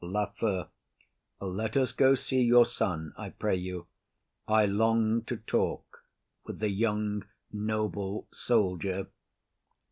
[0.03, 0.65] LAFEW.
[1.41, 3.85] Let us go see your son, I pray you.
[4.47, 6.03] I long to talk
[6.43, 9.09] with the young noble soldier.